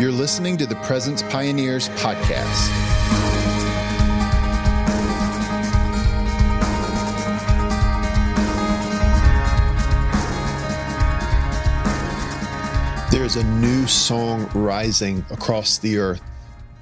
You're 0.00 0.10
listening 0.10 0.56
to 0.56 0.66
the 0.66 0.74
Presence 0.74 1.22
Pioneers 1.22 1.88
podcast. 1.90 2.68
There 13.12 13.22
is 13.22 13.36
a 13.36 13.44
new 13.44 13.86
song 13.86 14.50
rising 14.52 15.24
across 15.30 15.78
the 15.78 15.98
earth. 15.98 16.20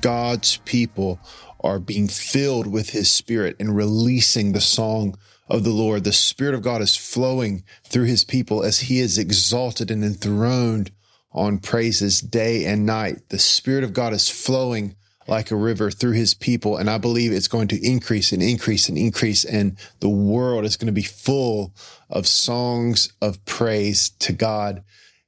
God's 0.01 0.57
people 0.65 1.21
are 1.61 1.79
being 1.79 2.09
filled 2.09 2.67
with 2.67 2.91
his 2.91 3.11
spirit 3.11 3.57
and 3.61 3.77
releasing 3.77 4.53
the 4.53 4.63
song 4.63 5.19
of 5.51 5.65
the 5.65 5.71
Lord. 5.71 6.05
The 6.05 6.15
spirit 6.15 6.55
of 6.55 6.63
God 6.63 6.81
is 6.81 6.97
flowing 6.97 7.63
through 7.85 8.05
his 8.05 8.25
people 8.25 8.63
as 8.63 8.81
he 8.81 9.01
is 9.01 9.19
exalted 9.19 9.91
and 9.91 10.03
enthroned 10.03 10.93
on 11.33 11.59
praises 11.59 12.21
day 12.21 12.65
and 12.65 12.87
night. 12.87 13.29
The 13.29 13.39
Spirit 13.39 13.85
of 13.85 13.93
God 13.93 14.13
is 14.13 14.29
flowing 14.29 14.97
like 15.29 15.51
a 15.51 15.57
river 15.57 15.91
through 15.91 16.13
his 16.13 16.35
people. 16.35 16.77
And 16.77 16.91
I 16.91 16.99
believe 16.99 17.33
it's 17.33 17.49
going 17.49 17.69
to 17.69 17.87
increase 17.87 18.33
and 18.33 18.43
increase 18.43 18.89
and 18.89 18.99
increase. 18.99 19.45
And 19.45 19.79
the 20.01 20.09
world 20.09 20.65
is 20.65 20.77
going 20.77 20.87
to 20.87 20.93
be 20.93 21.03
full 21.03 21.75
of 22.11 22.27
songs 22.27 23.13
of 23.21 23.45
praise 23.45 24.11
to 24.21 24.33
God. 24.33 24.83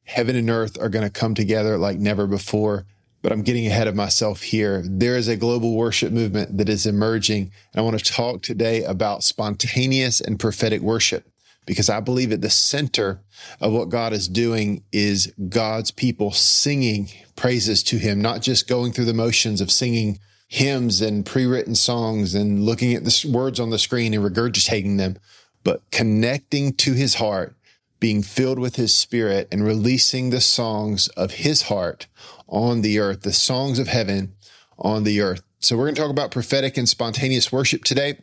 Heaven 0.05 0.37
and 0.37 0.51
earth 0.51 0.81
are 0.81 0.89
going 0.89 1.05
to 1.05 1.11
come 1.11 1.35
together 1.35 1.79
like 1.79 1.99
never 1.99 2.27
before. 2.27 2.87
But 3.23 3.33
I'm 3.33 3.43
getting 3.43 3.67
ahead 3.67 3.87
of 3.87 3.95
myself 3.95 4.43
here. 4.43 4.83
There 4.85 5.17
is 5.17 5.29
a 5.29 5.37
global 5.37 5.75
worship 5.75 6.13
movement 6.13 6.59
that 6.59 6.69
is 6.69 6.85
emerging. 6.85 7.53
And 7.73 7.81
I 7.81 7.81
want 7.81 7.99
to 7.99 8.13
talk 8.13 8.43
today 8.43 8.85
about 8.85 9.25
spontaneous 9.25 10.21
and 10.21 10.39
prophetic 10.39 10.83
worship 10.83 11.27
because 11.67 11.89
I 11.89 12.01
believe 12.01 12.33
at 12.33 12.41
the 12.41 12.51
center 12.51 13.21
of 13.61 13.73
what 13.73 13.89
God 13.89 14.13
is 14.13 14.29
doing 14.29 14.85
is 14.93 15.33
God's 15.49 15.91
people 15.91 16.31
singing 16.33 17.09
praises 17.37 17.83
to 17.85 17.97
him, 17.99 18.21
not 18.21 18.43
just 18.43 18.69
going 18.69 18.93
through 18.93 19.07
the 19.07 19.15
motions 19.15 19.61
of 19.61 19.71
singing 19.71 20.19
hymns 20.49 21.01
and 21.01 21.27
pre-written 21.27 21.75
songs 21.75 22.35
and 22.35 22.65
looking 22.65 22.95
at 22.95 23.05
the 23.05 23.31
words 23.33 23.59
on 23.59 23.71
the 23.71 23.79
screen 23.79 24.15
and 24.15 24.23
regurgitating 24.23 24.99
them, 24.99 25.17
but 25.63 25.83
connecting 25.91 26.73
to 26.75 26.93
his 26.93 27.15
heart, 27.15 27.57
being 27.99 28.23
filled 28.23 28.59
with 28.59 28.77
his 28.77 28.95
spirit 28.95 29.49
and 29.51 29.65
releasing 29.65 30.31
the 30.31 30.41
songs 30.41 31.09
of 31.09 31.33
his 31.33 31.63
heart 31.63 32.07
on 32.47 32.83
the 32.83 32.99
earth, 32.99 33.23
the 33.23 33.33
songs 33.33 33.79
of 33.79 33.89
heaven 33.89 34.35
on 34.79 35.05
the 35.05 35.21
earth. 35.21 35.43
So 35.59 35.77
we're 35.77 35.87
going 35.87 35.95
to 35.95 36.01
talk 36.03 36.11
about 36.11 36.31
prophetic 36.31 36.77
and 36.77 36.89
spontaneous 36.89 37.51
worship 37.51 37.85
today. 37.85 38.19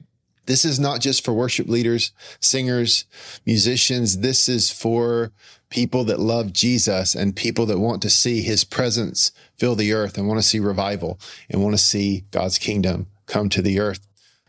This 0.52 0.66
is 0.66 0.82
not 0.82 1.00
just 1.00 1.24
for 1.24 1.34
worship 1.34 1.70
leaders, 1.70 2.12
singers, 2.42 3.06
musicians. 3.46 4.20
This 4.20 4.50
is 4.50 4.70
for 4.70 5.32
people 5.70 6.04
that 6.04 6.20
love 6.20 6.52
Jesus 6.52 7.16
and 7.16 7.34
people 7.34 7.66
that 7.68 7.80
want 7.80 8.02
to 8.02 8.10
see 8.10 8.42
his 8.42 8.66
presence 8.66 9.32
fill 9.56 9.76
the 9.76 9.94
earth 9.94 10.18
and 10.18 10.28
want 10.28 10.42
to 10.42 10.46
see 10.46 10.60
revival 10.60 11.18
and 11.50 11.64
want 11.64 11.74
to 11.74 11.82
see 11.82 12.26
God's 12.32 12.58
kingdom 12.58 13.08
come 13.28 13.48
to 13.48 13.62
the 13.62 13.80
earth. 13.80 14.06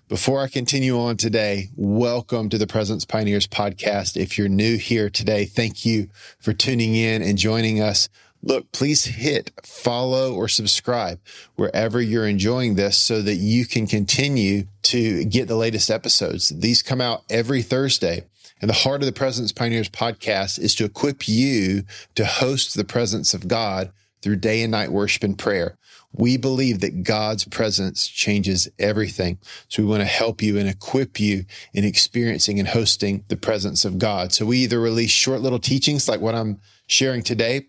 Before 0.08 0.40
I 0.40 0.48
continue 0.48 0.98
on 0.98 1.18
today, 1.18 1.70
welcome 1.76 2.48
to 2.48 2.58
the 2.58 2.66
Presence 2.66 3.04
Pioneers 3.04 3.46
podcast. 3.46 4.16
If 4.16 4.36
you're 4.36 4.48
new 4.48 4.78
here 4.78 5.08
today, 5.08 5.44
thank 5.44 5.86
you 5.86 6.08
for 6.40 6.52
tuning 6.52 6.96
in 6.96 7.22
and 7.22 7.38
joining 7.38 7.80
us 7.80 8.08
look, 8.42 8.70
please 8.72 9.04
hit 9.04 9.52
follow 9.64 10.34
or 10.34 10.48
subscribe 10.48 11.20
wherever 11.54 12.00
you're 12.00 12.26
enjoying 12.26 12.74
this 12.74 12.96
so 12.96 13.22
that 13.22 13.36
you 13.36 13.64
can 13.64 13.86
continue 13.86 14.64
to 14.82 15.24
get 15.24 15.48
the 15.48 15.56
latest 15.56 15.90
episodes. 15.90 16.48
These 16.48 16.82
come 16.82 17.00
out 17.00 17.22
every 17.30 17.62
Thursday. 17.62 18.24
And 18.60 18.68
the 18.68 18.74
heart 18.74 19.02
of 19.02 19.06
the 19.06 19.12
Presence 19.12 19.50
Pioneers 19.50 19.88
podcast 19.88 20.60
is 20.60 20.76
to 20.76 20.84
equip 20.84 21.28
you 21.28 21.82
to 22.14 22.24
host 22.24 22.76
the 22.76 22.84
presence 22.84 23.34
of 23.34 23.48
God 23.48 23.92
through 24.22 24.36
day 24.36 24.62
and 24.62 24.70
night 24.70 24.92
worship 24.92 25.24
and 25.24 25.36
prayer. 25.36 25.76
We 26.12 26.36
believe 26.36 26.80
that 26.80 27.02
God's 27.02 27.44
presence 27.44 28.06
changes 28.06 28.68
everything. 28.78 29.38
So 29.68 29.82
we 29.82 29.88
want 29.88 30.02
to 30.02 30.06
help 30.06 30.42
you 30.42 30.58
and 30.58 30.68
equip 30.68 31.18
you 31.18 31.44
in 31.72 31.84
experiencing 31.84 32.60
and 32.60 32.68
hosting 32.68 33.24
the 33.26 33.36
presence 33.36 33.84
of 33.84 33.98
God. 33.98 34.32
So 34.32 34.46
we 34.46 34.58
either 34.58 34.78
release 34.78 35.10
short 35.10 35.40
little 35.40 35.58
teachings 35.58 36.08
like 36.08 36.20
what 36.20 36.34
I'm 36.36 36.60
sharing 36.86 37.22
today, 37.22 37.66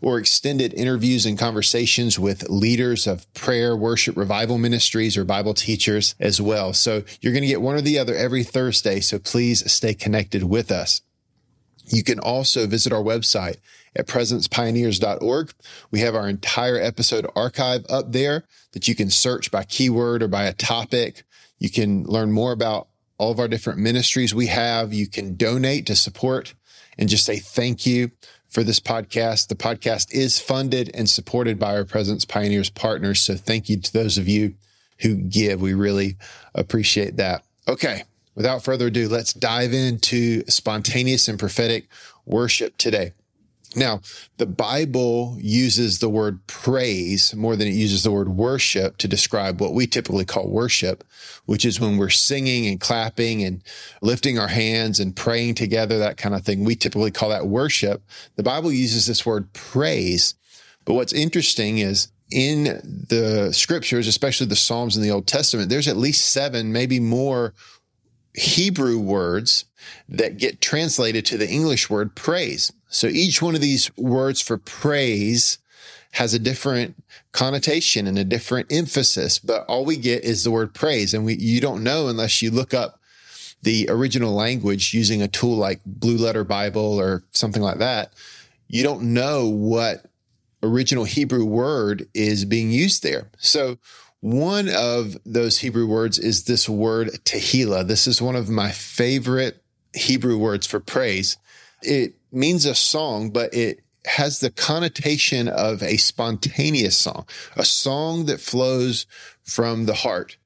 or 0.00 0.18
extended 0.18 0.74
interviews 0.74 1.26
and 1.26 1.38
conversations 1.38 2.18
with 2.18 2.48
leaders 2.48 3.06
of 3.06 3.32
prayer, 3.34 3.76
worship, 3.76 4.16
revival 4.16 4.58
ministries, 4.58 5.16
or 5.16 5.24
Bible 5.24 5.54
teachers 5.54 6.14
as 6.18 6.40
well. 6.40 6.72
So 6.72 7.02
you're 7.20 7.32
going 7.32 7.42
to 7.42 7.48
get 7.48 7.60
one 7.60 7.76
or 7.76 7.80
the 7.80 7.98
other 7.98 8.14
every 8.14 8.44
Thursday. 8.44 9.00
So 9.00 9.18
please 9.18 9.70
stay 9.70 9.94
connected 9.94 10.44
with 10.44 10.70
us. 10.70 11.02
You 11.86 12.04
can 12.04 12.20
also 12.20 12.66
visit 12.66 12.92
our 12.92 13.02
website 13.02 13.56
at 13.96 14.06
presencepioneers.org. 14.06 15.52
We 15.90 16.00
have 16.00 16.14
our 16.14 16.28
entire 16.28 16.78
episode 16.78 17.26
archive 17.34 17.84
up 17.88 18.12
there 18.12 18.44
that 18.72 18.86
you 18.86 18.94
can 18.94 19.10
search 19.10 19.50
by 19.50 19.64
keyword 19.64 20.22
or 20.22 20.28
by 20.28 20.44
a 20.44 20.52
topic. 20.52 21.24
You 21.58 21.70
can 21.70 22.04
learn 22.04 22.32
more 22.32 22.52
about 22.52 22.88
all 23.18 23.32
of 23.32 23.40
our 23.40 23.48
different 23.48 23.80
ministries 23.80 24.34
we 24.34 24.46
have. 24.46 24.94
You 24.94 25.08
can 25.08 25.36
donate 25.36 25.86
to 25.86 25.96
support 25.96 26.54
and 26.96 27.08
just 27.08 27.24
say 27.24 27.38
thank 27.38 27.84
you 27.86 28.12
for 28.50 28.62
this 28.64 28.80
podcast. 28.80 29.48
The 29.48 29.54
podcast 29.54 30.12
is 30.12 30.38
funded 30.38 30.90
and 30.92 31.08
supported 31.08 31.58
by 31.58 31.76
our 31.76 31.84
Presence 31.84 32.24
Pioneers 32.24 32.68
partners. 32.68 33.20
So 33.20 33.36
thank 33.36 33.68
you 33.68 33.78
to 33.78 33.92
those 33.92 34.18
of 34.18 34.28
you 34.28 34.54
who 34.98 35.14
give. 35.14 35.60
We 35.60 35.72
really 35.72 36.16
appreciate 36.54 37.16
that. 37.16 37.44
Okay. 37.66 38.02
Without 38.34 38.62
further 38.62 38.88
ado, 38.88 39.08
let's 39.08 39.32
dive 39.32 39.72
into 39.72 40.44
spontaneous 40.46 41.28
and 41.28 41.38
prophetic 41.38 41.86
worship 42.26 42.76
today. 42.76 43.12
Now, 43.76 44.00
the 44.38 44.46
Bible 44.46 45.36
uses 45.38 46.00
the 46.00 46.08
word 46.08 46.44
praise 46.48 47.34
more 47.36 47.54
than 47.54 47.68
it 47.68 47.74
uses 47.74 48.02
the 48.02 48.10
word 48.10 48.30
worship 48.30 48.96
to 48.98 49.06
describe 49.06 49.60
what 49.60 49.74
we 49.74 49.86
typically 49.86 50.24
call 50.24 50.48
worship, 50.48 51.04
which 51.46 51.64
is 51.64 51.78
when 51.78 51.96
we're 51.96 52.10
singing 52.10 52.66
and 52.66 52.80
clapping 52.80 53.44
and 53.44 53.62
lifting 54.02 54.40
our 54.40 54.48
hands 54.48 54.98
and 54.98 55.14
praying 55.14 55.54
together, 55.54 55.98
that 55.98 56.16
kind 56.16 56.34
of 56.34 56.42
thing. 56.42 56.64
We 56.64 56.74
typically 56.74 57.12
call 57.12 57.28
that 57.28 57.46
worship. 57.46 58.02
The 58.34 58.42
Bible 58.42 58.72
uses 58.72 59.06
this 59.06 59.24
word 59.24 59.52
praise. 59.52 60.34
But 60.84 60.94
what's 60.94 61.12
interesting 61.12 61.78
is 61.78 62.08
in 62.32 62.64
the 63.08 63.52
scriptures, 63.52 64.08
especially 64.08 64.48
the 64.48 64.56
Psalms 64.56 64.96
in 64.96 65.02
the 65.02 65.12
Old 65.12 65.28
Testament, 65.28 65.68
there's 65.68 65.88
at 65.88 65.96
least 65.96 66.24
seven, 66.24 66.72
maybe 66.72 66.98
more 66.98 67.54
Hebrew 68.34 68.98
words 68.98 69.64
that 70.08 70.38
get 70.38 70.60
translated 70.60 71.24
to 71.26 71.38
the 71.38 71.48
English 71.48 71.88
word 71.88 72.16
praise. 72.16 72.72
So 72.90 73.06
each 73.06 73.40
one 73.40 73.54
of 73.54 73.60
these 73.60 73.90
words 73.96 74.42
for 74.42 74.58
praise 74.58 75.58
has 76.12 76.34
a 76.34 76.38
different 76.38 77.02
connotation 77.32 78.06
and 78.06 78.18
a 78.18 78.24
different 78.24 78.70
emphasis, 78.72 79.38
but 79.38 79.64
all 79.66 79.84
we 79.84 79.96
get 79.96 80.24
is 80.24 80.42
the 80.42 80.50
word 80.50 80.74
praise. 80.74 81.14
And 81.14 81.24
we, 81.24 81.36
you 81.36 81.60
don't 81.60 81.84
know 81.84 82.08
unless 82.08 82.42
you 82.42 82.50
look 82.50 82.74
up 82.74 82.98
the 83.62 83.86
original 83.88 84.34
language 84.34 84.92
using 84.92 85.22
a 85.22 85.28
tool 85.28 85.56
like 85.56 85.80
Blue 85.86 86.16
Letter 86.16 86.44
Bible 86.44 86.98
or 86.98 87.22
something 87.32 87.62
like 87.62 87.78
that. 87.78 88.12
You 88.68 88.82
don't 88.82 89.14
know 89.14 89.48
what 89.48 90.06
original 90.62 91.04
Hebrew 91.04 91.44
word 91.44 92.08
is 92.12 92.44
being 92.44 92.70
used 92.70 93.02
there. 93.02 93.30
So 93.38 93.78
one 94.20 94.68
of 94.68 95.16
those 95.24 95.58
Hebrew 95.58 95.86
words 95.86 96.18
is 96.18 96.44
this 96.44 96.68
word 96.68 97.08
tehillah. 97.24 97.86
This 97.86 98.06
is 98.06 98.20
one 98.20 98.36
of 98.36 98.50
my 98.50 98.70
favorite 98.70 99.62
Hebrew 99.94 100.36
words 100.36 100.66
for 100.66 100.80
praise. 100.80 101.36
It 101.82 102.14
means 102.32 102.64
a 102.64 102.74
song, 102.74 103.30
but 103.30 103.52
it 103.54 103.80
has 104.06 104.40
the 104.40 104.50
connotation 104.50 105.48
of 105.48 105.82
a 105.82 105.96
spontaneous 105.96 106.96
song, 106.96 107.26
a 107.56 107.64
song 107.64 108.26
that 108.26 108.40
flows 108.40 109.06
from 109.42 109.86
the 109.86 109.94
heart. 109.94 110.36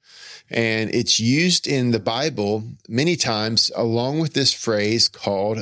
And 0.50 0.94
it's 0.94 1.18
used 1.20 1.66
in 1.66 1.90
the 1.90 2.00
Bible 2.00 2.64
many 2.88 3.16
times 3.16 3.70
along 3.74 4.20
with 4.20 4.34
this 4.34 4.52
phrase 4.52 5.08
called 5.08 5.58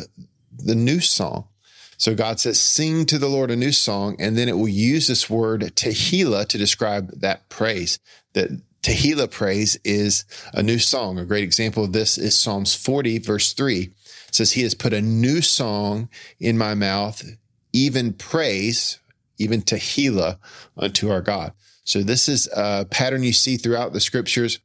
the 0.56 0.74
new 0.74 1.00
song. 1.00 1.48
So 1.96 2.16
God 2.16 2.40
says, 2.40 2.58
sing 2.58 3.06
to 3.06 3.18
the 3.18 3.28
Lord 3.28 3.50
a 3.52 3.56
new 3.56 3.70
song. 3.70 4.16
And 4.18 4.36
then 4.36 4.48
it 4.48 4.58
will 4.58 4.68
use 4.68 5.06
this 5.06 5.30
word 5.30 5.60
tehillah 5.76 6.48
to 6.48 6.58
describe 6.58 7.20
that 7.20 7.48
praise. 7.48 8.00
That 8.32 8.60
tehillah 8.82 9.30
praise 9.30 9.78
is 9.84 10.24
a 10.52 10.64
new 10.64 10.80
song. 10.80 11.16
A 11.18 11.24
great 11.24 11.44
example 11.44 11.84
of 11.84 11.92
this 11.92 12.18
is 12.18 12.36
Psalms 12.36 12.74
40, 12.74 13.18
verse 13.18 13.52
3. 13.52 13.92
Says, 14.32 14.52
He 14.52 14.62
has 14.62 14.74
put 14.74 14.92
a 14.92 15.00
new 15.00 15.40
song 15.40 16.08
in 16.40 16.58
my 16.58 16.74
mouth, 16.74 17.22
even 17.72 18.12
praise, 18.12 18.98
even 19.38 19.62
tehillah 19.62 20.38
unto 20.76 21.10
our 21.10 21.20
God. 21.20 21.52
So 21.84 22.02
this 22.02 22.28
is 22.28 22.48
a 22.56 22.86
pattern 22.90 23.22
you 23.22 23.32
see 23.32 23.56
throughout 23.56 23.92
the 23.92 24.00
scriptures. 24.00 24.58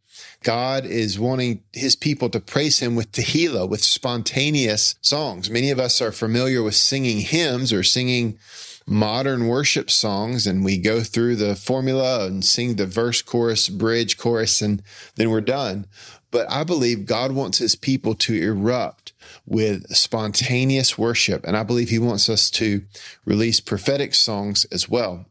God 0.43 0.85
is 0.85 1.19
wanting 1.19 1.63
his 1.73 1.95
people 1.95 2.29
to 2.29 2.39
praise 2.39 2.79
him 2.79 2.95
with 2.95 3.11
tehillah, 3.11 3.69
with 3.69 3.83
spontaneous 3.83 4.95
songs. 5.01 5.49
Many 5.49 5.71
of 5.71 5.79
us 5.79 6.01
are 6.01 6.11
familiar 6.11 6.61
with 6.63 6.75
singing 6.75 7.19
hymns 7.19 7.73
or 7.73 7.83
singing 7.83 8.37
modern 8.85 9.47
worship 9.47 9.91
songs, 9.91 10.47
and 10.47 10.63
we 10.63 10.77
go 10.77 11.01
through 11.01 11.35
the 11.35 11.55
formula 11.55 12.25
and 12.25 12.45
sing 12.45 12.75
the 12.75 12.85
verse, 12.85 13.21
chorus, 13.21 13.67
bridge, 13.67 14.17
chorus, 14.17 14.61
and 14.61 14.81
then 15.15 15.29
we're 15.29 15.41
done. 15.41 15.85
But 16.31 16.49
I 16.49 16.63
believe 16.63 17.05
God 17.05 17.31
wants 17.33 17.57
his 17.57 17.75
people 17.75 18.15
to 18.15 18.35
erupt 18.35 19.06
with 19.47 19.95
spontaneous 19.95 20.97
worship. 20.97 21.45
And 21.45 21.55
I 21.55 21.63
believe 21.63 21.89
he 21.89 21.99
wants 21.99 22.29
us 22.29 22.51
to 22.51 22.83
release 23.25 23.59
prophetic 23.61 24.13
songs 24.13 24.65
as 24.65 24.89
well. 24.89 25.25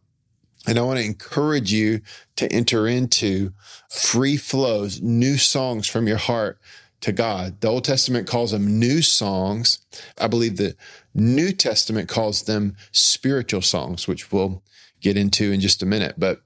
And 0.67 0.79
I 0.79 0.83
want 0.83 0.99
to 0.99 1.05
encourage 1.05 1.73
you 1.73 2.01
to 2.37 2.51
enter 2.53 2.89
into 2.89 3.53
free 3.89 4.37
flows, 4.37 5.01
new 5.01 5.37
songs 5.37 5.87
from 5.87 6.09
your 6.09 6.17
heart 6.17 6.59
to 7.03 7.13
God. 7.13 7.61
The 7.61 7.69
Old 7.69 7.85
Testament 7.85 8.27
calls 8.27 8.51
them 8.51 8.81
new 8.81 9.03
songs. 9.03 9.79
I 10.19 10.27
believe 10.27 10.57
the 10.57 10.75
New 11.15 11.53
Testament 11.53 12.09
calls 12.09 12.43
them 12.43 12.75
spiritual 12.91 13.63
songs, 13.63 14.09
which 14.09 14.33
we'll 14.33 14.63
get 15.01 15.17
into 15.17 15.53
in 15.53 15.61
just 15.61 15.83
a 15.83 15.87
minute. 15.87 16.15
But 16.19 16.41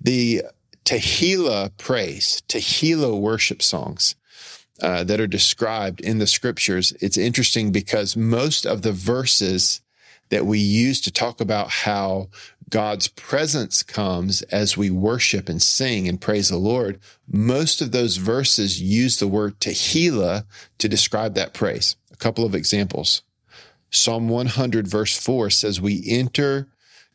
the 0.00 0.42
Tehillah 0.84 1.76
praise, 1.76 2.42
Tehillah 2.48 3.20
worship 3.20 3.62
songs 3.62 4.16
uh, 4.82 5.04
that 5.04 5.20
are 5.20 5.28
described 5.28 6.00
in 6.00 6.18
the 6.18 6.26
scriptures, 6.26 6.92
it's 7.00 7.16
interesting 7.16 7.70
because 7.70 8.16
most 8.16 8.66
of 8.66 8.82
the 8.82 8.92
verses 8.92 9.80
that 10.30 10.44
we 10.44 10.58
use 10.58 11.00
to 11.00 11.10
talk 11.12 11.40
about 11.40 11.70
how 11.70 12.28
God's 12.68 13.06
presence 13.06 13.82
comes 13.82 14.42
as 14.42 14.76
we 14.76 14.90
worship 14.90 15.48
and 15.48 15.62
sing 15.62 16.08
and 16.08 16.20
praise 16.20 16.48
the 16.48 16.56
Lord, 16.56 16.98
most 17.30 17.80
of 17.80 17.92
those 17.92 18.16
verses 18.16 18.80
use 18.80 19.18
the 19.18 19.28
word 19.28 19.60
tehillah 19.60 20.46
to 20.78 20.88
describe 20.88 21.34
that 21.34 21.54
praise. 21.54 21.96
A 22.12 22.16
couple 22.16 22.44
of 22.44 22.54
examples. 22.54 23.22
Psalm 23.90 24.28
100 24.28 24.88
verse 24.88 25.16
4 25.16 25.50
says, 25.50 25.80
we 25.80 26.02
enter 26.08 26.66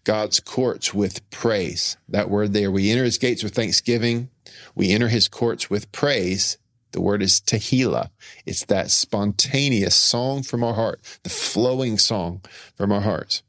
God's 0.04 0.40
courts 0.40 0.94
with 0.94 1.28
praise. 1.31 1.98
That 2.08 2.30
word 2.30 2.54
there, 2.54 2.72
we 2.72 2.92
enter 2.92 3.04
his 3.04 3.18
gates 3.18 3.44
with 3.44 3.56
thanksgiving. 3.56 4.30
We 4.74 4.92
enter 4.92 5.10
his 5.10 5.28
courts 5.28 5.70
with 5.70 5.92
praise. 5.92 6.58
The 6.92 7.01
word 7.01 7.22
is 7.22 7.39
tehillah. 7.39 8.10
It's 8.45 8.66
that 8.66 8.92
spontaneous 8.92 9.95
song 9.95 10.44
from 10.44 10.63
our 10.63 10.74
heart, 10.74 11.01
the 11.24 11.30
flowing 11.30 11.98
song 11.98 12.42
from 12.75 12.92
our 12.92 13.01
hearts. 13.01 13.44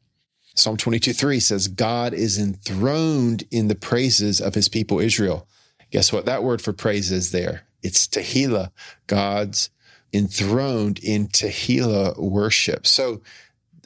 Psalm 0.55 0.77
22 0.77 1.13
3 1.13 1.39
says, 1.41 1.69
God 1.69 2.13
is 2.13 2.37
enthroned 2.37 3.45
in 3.51 3.69
the 3.69 3.77
praises 3.77 4.41
of 4.41 4.55
his 4.55 4.69
people 4.69 4.99
Israel. 4.99 5.47
Guess 5.91 6.13
what? 6.13 6.27
That 6.27 6.43
word 6.43 6.61
for 6.61 6.73
praise 6.73 7.13
is 7.13 7.31
there. 7.31 7.63
It's 7.83 8.07
Tehillah. 8.07 8.73
God's 9.07 9.71
enthroned 10.13 10.99
in 10.99 11.29
Tehillah 11.29 12.19
worship. 12.19 12.87
So 12.87 13.23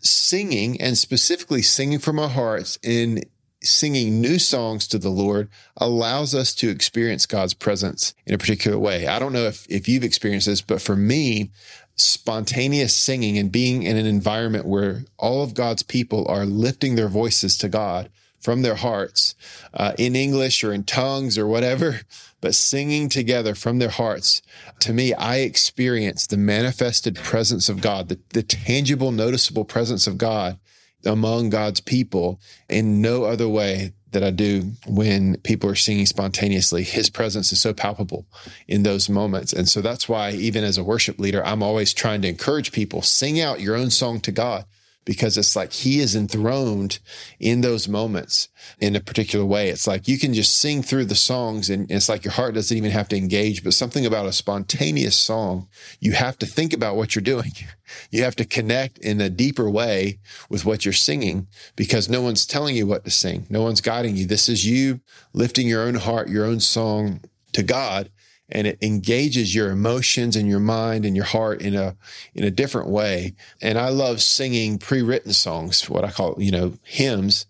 singing 0.01 0.81
and 0.81 0.99
specifically 0.99 1.63
singing 1.63 1.99
from 1.99 2.19
our 2.19 2.29
hearts 2.29 2.79
in 2.83 3.23
singing 3.63 4.21
new 4.21 4.39
songs 4.39 4.87
to 4.89 4.99
the 4.99 5.11
Lord 5.11 5.49
allows 5.77 6.35
us 6.35 6.55
to 6.57 6.69
experience 6.69 7.27
God's 7.27 7.55
presence 7.55 8.15
in 8.27 8.35
a 8.35 8.39
particular 8.39 8.79
way. 8.79 9.07
I 9.07 9.19
don't 9.19 9.33
know 9.33 9.45
if, 9.45 9.67
if 9.69 9.89
you've 9.89 10.05
experienced 10.05 10.47
this, 10.47 10.61
but 10.61 10.83
for 10.83 10.97
me, 10.97 11.51
spontaneous 11.97 12.97
singing 12.97 13.39
and 13.39 13.53
being 13.53 13.83
in 13.83 13.97
an 13.97 14.07
environment 14.07 14.67
where 14.67 15.05
all 15.19 15.43
of 15.43 15.55
God's 15.55 15.83
people 15.83 16.27
are 16.29 16.45
lifting 16.45 16.95
their 16.95 17.09
voices 17.09 17.57
to 17.59 17.69
God 17.69 18.11
from 18.41 18.63
their 18.63 18.75
hearts 18.75 19.35
uh, 19.73 19.93
in 19.99 20.17
English 20.17 20.65
or 20.65 20.73
in 20.73 20.83
tongues 20.83 21.39
or 21.39 21.47
whatever, 21.47 22.01
but 22.41 22.55
singing 22.55 23.09
together 23.09 23.55
from 23.55 23.79
their 23.79 23.91
hearts. 23.91 24.43
To 24.81 24.93
me, 24.93 25.15
I 25.15 25.37
experience 25.39 26.27
the 26.27 26.37
manifested 26.37 27.15
presence 27.17 27.69
of 27.69 27.81
God, 27.81 28.09
the, 28.09 28.19
the 28.31 28.43
tangible, 28.43 29.13
noticeable 29.13 29.65
presence 29.65 30.09
of 30.09 30.19
God 30.19 30.59
among 31.05 31.51
God's 31.51 31.81
people 31.81 32.41
in 32.69 33.01
no 33.01 33.25
other 33.25 33.49
way 33.49 33.93
that 34.13 34.23
I 34.23 34.31
do 34.31 34.73
when 34.87 35.39
people 35.39 35.71
are 35.71 35.75
singing 35.75 36.07
spontaneously. 36.07 36.83
His 36.83 37.11
presence 37.11 37.51
is 37.53 37.61
so 37.61 37.73
palpable 37.73 38.27
in 38.69 38.83
those 38.83 39.09
moments. 39.09 39.53
And 39.53 39.69
so 39.69 39.81
that's 39.81 40.09
why 40.09 40.33
even 40.33 40.65
as 40.65 40.79
a 40.79 40.85
worship 40.85 41.19
leader, 41.19 41.45
I'm 41.45 41.63
always 41.63 41.95
trying 41.95 42.23
to 42.23 42.29
encourage 42.29 42.73
people, 42.73 43.03
sing 43.03 43.41
out 43.41 43.61
your 43.61 43.75
own 43.75 43.91
song 43.91 44.21
to 44.21 44.33
God 44.33 44.67
because 45.05 45.37
it's 45.37 45.57
like 45.57 45.73
he 45.73 46.01
is 46.01 46.15
enthroned 46.15 46.99
in 47.41 47.61
those 47.61 47.89
moments 47.89 48.49
in 48.79 48.95
a 48.95 49.01
particular 49.01 49.45
way. 49.45 49.69
It's 49.69 49.87
like 49.87 50.09
you 50.09 50.19
can 50.19 50.35
just 50.35 50.59
sing 50.59 50.83
through 50.83 51.07
the 51.07 51.15
songs 51.15 51.69
and 51.71 51.91
it's 51.91 52.09
like 52.09 52.25
your 52.25 52.33
heart 52.33 52.55
doesn't 52.55 52.77
even 52.77 52.91
have 52.91 53.09
to 53.09 53.17
engage, 53.17 53.65
but 53.65 53.75
something 53.75 54.07
about 54.07 54.27
a 54.27 54.33
spontaneous 54.33 55.17
song, 55.17 55.69
you 56.01 56.13
have 56.13 56.39
to 56.39 56.47
think 56.47 56.73
about 56.73 56.97
what 56.97 57.15
you're 57.15 57.23
doing. 57.23 57.53
You 58.11 58.23
have 58.23 58.37
to 58.37 58.47
connect 58.47 58.97
in 58.97 59.21
a 59.21 59.29
deeper 59.29 59.69
way 59.69 60.19
with 60.49 60.65
what 60.65 60.87
you're 60.87 60.95
singing 60.95 61.49
because 61.77 62.09
no 62.09 62.23
one's 62.23 62.47
telling 62.47 62.75
you 62.75 62.87
what 62.87 63.05
to 63.05 63.11
sing. 63.11 63.47
No 63.51 63.61
one's 63.61 63.83
guiding 63.83 64.17
you. 64.17 64.25
This 64.25 64.49
is 64.49 64.65
you 64.65 65.01
lifting 65.35 65.69
your 65.69 65.83
own 65.83 65.97
heart, 65.97 66.31
your 66.31 66.47
own 66.47 66.61
song 66.61 67.21
to 67.53 67.63
God 67.63 68.11
and 68.53 68.67
it 68.67 68.79
engages 68.81 69.55
your 69.55 69.71
emotions 69.71 70.37
and 70.37 70.49
your 70.49 70.61
mind 70.61 71.05
and 71.05 71.17
your 71.17 71.25
heart 71.25 71.61
in 71.61 71.75
a 71.75 71.97
in 72.35 72.45
a 72.45 72.51
different 72.51 72.89
way. 72.89 73.35
And 73.61 73.79
I 73.79 73.89
love 73.89 74.23
singing 74.23 74.79
pre-written 74.79 75.33
songs, 75.33 75.89
what 75.91 76.05
I 76.05 76.11
call, 76.11 76.37
you 76.39 76.51
know, 76.51 76.75
hymns, 76.85 77.47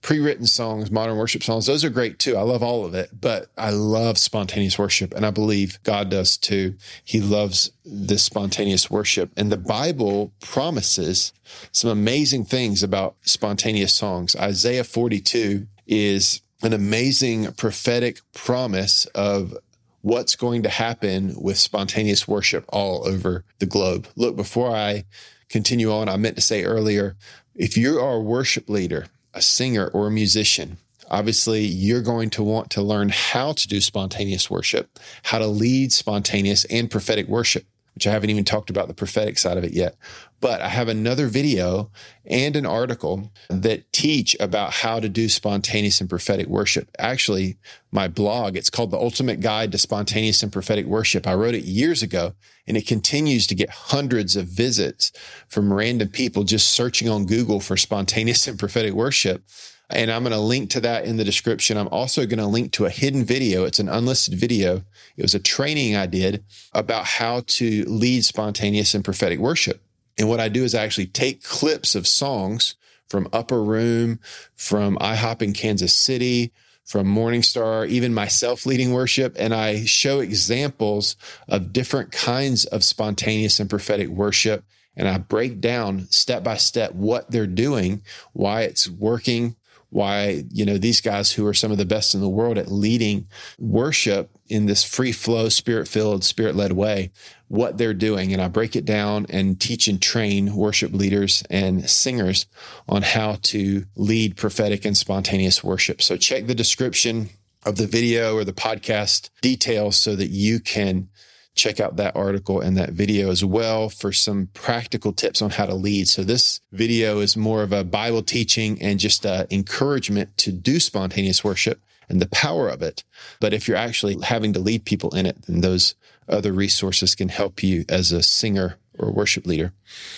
pre-written 0.00 0.46
songs, 0.46 0.90
modern 0.90 1.16
worship 1.16 1.42
songs. 1.42 1.66
Those 1.66 1.84
are 1.84 1.90
great 1.90 2.18
too. 2.18 2.36
I 2.36 2.42
love 2.42 2.62
all 2.62 2.84
of 2.84 2.94
it, 2.94 3.08
but 3.18 3.48
I 3.56 3.70
love 3.70 4.18
spontaneous 4.18 4.78
worship 4.78 5.14
and 5.14 5.24
I 5.24 5.30
believe 5.30 5.82
God 5.82 6.10
does 6.10 6.36
too. 6.36 6.76
He 7.02 7.20
loves 7.20 7.72
this 7.84 8.22
spontaneous 8.22 8.90
worship. 8.90 9.32
And 9.36 9.50
the 9.50 9.56
Bible 9.56 10.32
promises 10.40 11.32
some 11.72 11.90
amazing 11.90 12.44
things 12.44 12.82
about 12.82 13.16
spontaneous 13.22 13.94
songs. 13.94 14.36
Isaiah 14.36 14.84
42 14.84 15.66
is 15.86 16.42
an 16.62 16.72
amazing 16.72 17.52
prophetic 17.52 18.20
promise 18.32 19.06
of 19.14 19.56
what's 20.04 20.36
going 20.36 20.62
to 20.62 20.68
happen 20.68 21.34
with 21.34 21.56
spontaneous 21.56 22.28
worship 22.28 22.66
all 22.68 23.08
over 23.08 23.42
the 23.58 23.64
globe. 23.64 24.06
Look, 24.16 24.36
before 24.36 24.68
I 24.68 25.06
continue 25.48 25.90
on, 25.90 26.10
I 26.10 26.18
meant 26.18 26.36
to 26.36 26.42
say 26.42 26.62
earlier, 26.62 27.16
if 27.54 27.78
you 27.78 27.98
are 27.98 28.16
a 28.16 28.20
worship 28.20 28.68
leader, 28.68 29.06
a 29.32 29.40
singer 29.40 29.86
or 29.88 30.06
a 30.06 30.10
musician, 30.10 30.76
obviously 31.10 31.64
you're 31.64 32.02
going 32.02 32.28
to 32.30 32.42
want 32.42 32.68
to 32.72 32.82
learn 32.82 33.08
how 33.08 33.54
to 33.54 33.66
do 33.66 33.80
spontaneous 33.80 34.50
worship, 34.50 34.98
how 35.22 35.38
to 35.38 35.46
lead 35.46 35.90
spontaneous 35.90 36.66
and 36.66 36.90
prophetic 36.90 37.26
worship 37.26 37.64
which 37.94 38.06
I 38.06 38.10
haven't 38.10 38.30
even 38.30 38.44
talked 38.44 38.70
about 38.70 38.88
the 38.88 38.94
prophetic 38.94 39.38
side 39.38 39.56
of 39.56 39.64
it 39.64 39.72
yet. 39.72 39.96
But 40.40 40.60
I 40.60 40.68
have 40.68 40.88
another 40.88 41.26
video 41.26 41.90
and 42.26 42.56
an 42.56 42.66
article 42.66 43.32
that 43.48 43.92
teach 43.92 44.36
about 44.40 44.72
how 44.72 45.00
to 45.00 45.08
do 45.08 45.28
spontaneous 45.28 46.00
and 46.00 46.10
prophetic 46.10 46.48
worship. 46.48 46.90
Actually, 46.98 47.56
my 47.92 48.08
blog, 48.08 48.56
it's 48.56 48.70
called 48.70 48.90
The 48.90 48.98
Ultimate 48.98 49.40
Guide 49.40 49.72
to 49.72 49.78
Spontaneous 49.78 50.42
and 50.42 50.52
Prophetic 50.52 50.86
Worship. 50.86 51.26
I 51.26 51.34
wrote 51.34 51.54
it 51.54 51.64
years 51.64 52.02
ago 52.02 52.34
and 52.66 52.76
it 52.76 52.86
continues 52.86 53.46
to 53.46 53.54
get 53.54 53.70
hundreds 53.70 54.36
of 54.36 54.46
visits 54.46 55.12
from 55.48 55.72
random 55.72 56.08
people 56.08 56.44
just 56.44 56.68
searching 56.68 57.08
on 57.08 57.26
Google 57.26 57.60
for 57.60 57.76
spontaneous 57.76 58.46
and 58.46 58.58
prophetic 58.58 58.92
worship. 58.92 59.44
And 59.90 60.10
I'm 60.10 60.22
going 60.22 60.32
to 60.32 60.38
link 60.38 60.70
to 60.70 60.80
that 60.80 61.04
in 61.04 61.18
the 61.18 61.24
description. 61.24 61.76
I'm 61.76 61.88
also 61.88 62.26
going 62.26 62.38
to 62.38 62.46
link 62.46 62.72
to 62.72 62.86
a 62.86 62.90
hidden 62.90 63.24
video. 63.24 63.64
It's 63.64 63.78
an 63.78 63.88
unlisted 63.88 64.34
video. 64.34 64.82
It 65.16 65.22
was 65.22 65.34
a 65.34 65.40
training 65.40 65.94
I 65.94 66.06
did 66.06 66.42
about 66.72 67.04
how 67.04 67.42
to 67.46 67.84
lead 67.84 68.24
spontaneous 68.24 68.94
and 68.94 69.04
prophetic 69.04 69.38
worship. 69.38 69.82
And 70.18 70.28
what 70.28 70.40
I 70.40 70.48
do 70.48 70.64
is 70.64 70.74
I 70.74 70.84
actually 70.84 71.06
take 71.06 71.42
clips 71.42 71.94
of 71.94 72.06
songs 72.06 72.76
from 73.08 73.28
Upper 73.32 73.62
Room, 73.62 74.20
from 74.56 74.96
IHOP 74.96 75.42
in 75.42 75.52
Kansas 75.52 75.94
City, 75.94 76.52
from 76.84 77.06
Morningstar, 77.06 77.86
even 77.88 78.14
myself 78.14 78.66
leading 78.66 78.92
worship. 78.92 79.36
And 79.38 79.54
I 79.54 79.84
show 79.84 80.20
examples 80.20 81.16
of 81.48 81.72
different 81.72 82.12
kinds 82.12 82.64
of 82.64 82.84
spontaneous 82.84 83.60
and 83.60 83.68
prophetic 83.68 84.08
worship. 84.08 84.64
And 84.96 85.08
I 85.08 85.18
break 85.18 85.60
down 85.60 86.06
step 86.10 86.44
by 86.44 86.56
step 86.56 86.94
what 86.94 87.30
they're 87.30 87.46
doing, 87.46 88.02
why 88.32 88.62
it's 88.62 88.88
working, 88.88 89.56
why, 89.94 90.42
you 90.50 90.66
know, 90.66 90.76
these 90.76 91.00
guys 91.00 91.30
who 91.30 91.46
are 91.46 91.54
some 91.54 91.70
of 91.70 91.78
the 91.78 91.84
best 91.84 92.16
in 92.16 92.20
the 92.20 92.28
world 92.28 92.58
at 92.58 92.70
leading 92.70 93.28
worship 93.60 94.28
in 94.48 94.66
this 94.66 94.82
free 94.82 95.12
flow, 95.12 95.48
spirit 95.48 95.86
filled, 95.86 96.24
spirit 96.24 96.56
led 96.56 96.72
way, 96.72 97.12
what 97.46 97.78
they're 97.78 97.94
doing. 97.94 98.32
And 98.32 98.42
I 98.42 98.48
break 98.48 98.74
it 98.74 98.84
down 98.84 99.24
and 99.30 99.60
teach 99.60 99.86
and 99.86 100.02
train 100.02 100.56
worship 100.56 100.92
leaders 100.92 101.44
and 101.48 101.88
singers 101.88 102.46
on 102.88 103.02
how 103.02 103.38
to 103.42 103.84
lead 103.94 104.36
prophetic 104.36 104.84
and 104.84 104.96
spontaneous 104.96 105.62
worship. 105.62 106.02
So 106.02 106.16
check 106.16 106.48
the 106.48 106.56
description 106.56 107.30
of 107.64 107.76
the 107.76 107.86
video 107.86 108.36
or 108.36 108.42
the 108.42 108.52
podcast 108.52 109.30
details 109.42 109.96
so 109.96 110.16
that 110.16 110.30
you 110.30 110.58
can 110.58 111.08
check 111.54 111.80
out 111.80 111.96
that 111.96 112.16
article 112.16 112.60
and 112.60 112.76
that 112.76 112.90
video 112.90 113.30
as 113.30 113.44
well 113.44 113.88
for 113.88 114.12
some 114.12 114.48
practical 114.54 115.12
tips 115.12 115.40
on 115.40 115.50
how 115.50 115.66
to 115.66 115.74
lead. 115.74 116.08
So 116.08 116.22
this 116.22 116.60
video 116.72 117.20
is 117.20 117.36
more 117.36 117.62
of 117.62 117.72
a 117.72 117.84
Bible 117.84 118.22
teaching 118.22 118.80
and 118.82 118.98
just 118.98 119.24
a 119.24 119.46
encouragement 119.50 120.36
to 120.38 120.52
do 120.52 120.80
spontaneous 120.80 121.44
worship 121.44 121.80
and 122.08 122.20
the 122.20 122.28
power 122.28 122.68
of 122.68 122.82
it. 122.82 123.04
But 123.40 123.54
if 123.54 123.68
you're 123.68 123.76
actually 123.76 124.20
having 124.22 124.52
to 124.54 124.60
lead 124.60 124.84
people 124.84 125.14
in 125.14 125.26
it, 125.26 125.42
then 125.46 125.60
those 125.60 125.94
other 126.28 126.52
resources 126.52 127.14
can 127.14 127.28
help 127.28 127.62
you 127.62 127.84
as 127.88 128.12
a 128.12 128.22
singer 128.22 128.78
or 128.98 129.12
worship 129.12 129.46
leader. 129.46 129.72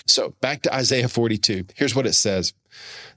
So 0.05 0.35
back 0.41 0.61
to 0.63 0.73
Isaiah 0.73 1.07
42. 1.07 1.65
Here's 1.75 1.95
what 1.95 2.07
it 2.07 2.13
says. 2.13 2.53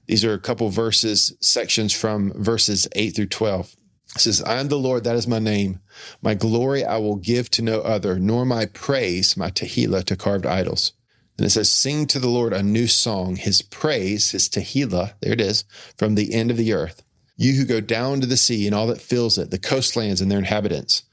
These 0.07 0.25
are 0.25 0.33
a 0.33 0.39
couple 0.39 0.69
verses, 0.69 1.35
sections 1.39 1.93
from 1.93 2.33
verses 2.35 2.87
8 2.93 3.15
through 3.15 3.27
12. 3.27 3.75
Says, 4.17 4.43
I 4.43 4.59
am 4.59 4.67
the 4.67 4.77
Lord, 4.77 5.03
that 5.05 5.15
is 5.15 5.27
my 5.27 5.39
name. 5.39 5.79
My 6.21 6.33
glory 6.33 6.83
I 6.83 6.97
will 6.97 7.15
give 7.15 7.49
to 7.51 7.61
no 7.61 7.79
other, 7.81 8.19
nor 8.19 8.45
my 8.45 8.65
praise, 8.65 9.37
my 9.37 9.49
tehillah, 9.49 10.03
to 10.05 10.15
carved 10.17 10.45
idols. 10.45 10.93
And 11.37 11.45
it 11.45 11.51
says, 11.51 11.71
Sing 11.71 12.07
to 12.07 12.19
the 12.19 12.29
Lord 12.29 12.51
a 12.51 12.61
new 12.61 12.87
song, 12.87 13.37
his 13.37 13.61
praise, 13.61 14.31
his 14.31 14.49
tehillah, 14.49 15.13
there 15.21 15.33
it 15.33 15.41
is, 15.41 15.63
from 15.97 16.15
the 16.15 16.33
end 16.33 16.51
of 16.51 16.57
the 16.57 16.73
earth. 16.73 17.03
You 17.37 17.53
who 17.53 17.65
go 17.65 17.79
down 17.81 18.21
to 18.21 18.27
the 18.27 18.37
sea 18.37 18.67
and 18.67 18.75
all 18.75 18.87
that 18.87 19.01
fills 19.01 19.37
it, 19.37 19.49
the 19.49 19.57
coastlands 19.57 20.21
and 20.21 20.29
their 20.29 20.39
inhabitants. 20.39 21.03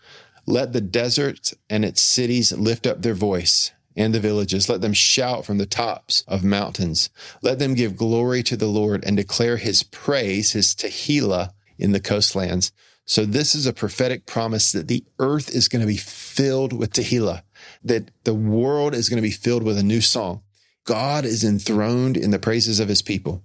Let 0.44 0.72
the 0.72 0.80
desert 0.80 1.52
and 1.70 1.84
its 1.84 2.00
cities 2.00 2.52
lift 2.52 2.86
up 2.86 3.02
their 3.02 3.14
voice 3.14 3.70
and 3.96 4.14
the 4.14 4.20
villages. 4.20 4.68
Let 4.68 4.80
them 4.80 4.92
shout 4.92 5.44
from 5.44 5.58
the 5.58 5.66
tops 5.66 6.24
of 6.28 6.44
mountains. 6.44 7.10
Let 7.42 7.58
them 7.58 7.74
give 7.74 7.96
glory 7.96 8.42
to 8.44 8.56
the 8.56 8.66
Lord 8.66 9.04
and 9.04 9.16
declare 9.16 9.56
his 9.56 9.82
praise, 9.82 10.52
his 10.52 10.74
Tehillah 10.74 11.52
in 11.78 11.92
the 11.92 12.00
coastlands. 12.00 12.72
So 13.10 13.24
this 13.24 13.54
is 13.54 13.64
a 13.64 13.72
prophetic 13.72 14.26
promise 14.26 14.70
that 14.72 14.86
the 14.86 15.02
earth 15.18 15.48
is 15.48 15.66
going 15.66 15.80
to 15.80 15.86
be 15.86 15.96
filled 15.96 16.74
with 16.74 16.92
Tehillah, 16.92 17.40
that 17.82 18.10
the 18.24 18.34
world 18.34 18.94
is 18.94 19.08
going 19.08 19.16
to 19.16 19.26
be 19.26 19.30
filled 19.30 19.62
with 19.62 19.78
a 19.78 19.82
new 19.82 20.02
song. 20.02 20.42
God 20.84 21.24
is 21.24 21.42
enthroned 21.42 22.18
in 22.18 22.32
the 22.32 22.38
praises 22.38 22.80
of 22.80 22.88
his 22.88 23.00
people. 23.00 23.42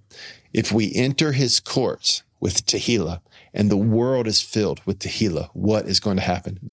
If 0.53 0.73
we 0.73 0.93
enter 0.93 1.31
his 1.31 1.61
courts 1.61 2.23
with 2.41 2.65
Tehillah 2.65 3.21
and 3.53 3.71
the 3.71 3.77
world 3.77 4.27
is 4.27 4.41
filled 4.41 4.81
with 4.85 4.99
Tehillah, 4.99 5.49
what 5.53 5.85
is 5.85 6.01
going 6.01 6.17
to 6.17 6.23
happen? 6.23 6.69